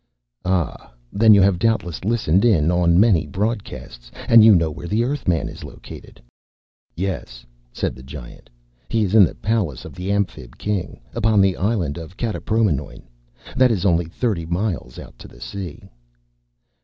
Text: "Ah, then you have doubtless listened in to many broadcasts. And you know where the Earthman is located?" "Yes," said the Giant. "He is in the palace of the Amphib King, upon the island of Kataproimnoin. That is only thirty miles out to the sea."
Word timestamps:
"Ah, 0.43 0.91
then 1.13 1.31
you 1.35 1.43
have 1.43 1.59
doubtless 1.59 2.03
listened 2.03 2.43
in 2.43 2.67
to 2.69 2.87
many 2.87 3.27
broadcasts. 3.27 4.09
And 4.27 4.43
you 4.43 4.55
know 4.55 4.71
where 4.71 4.87
the 4.87 5.03
Earthman 5.03 5.47
is 5.47 5.63
located?" 5.63 6.19
"Yes," 6.95 7.45
said 7.71 7.93
the 7.95 8.01
Giant. 8.01 8.49
"He 8.89 9.03
is 9.03 9.13
in 9.13 9.23
the 9.23 9.35
palace 9.35 9.85
of 9.85 9.93
the 9.93 10.11
Amphib 10.11 10.57
King, 10.57 10.99
upon 11.13 11.39
the 11.39 11.55
island 11.55 11.99
of 11.99 12.17
Kataproimnoin. 12.17 13.03
That 13.55 13.69
is 13.69 13.85
only 13.85 14.05
thirty 14.05 14.47
miles 14.47 14.97
out 14.97 15.19
to 15.19 15.27
the 15.27 15.39
sea." 15.39 15.87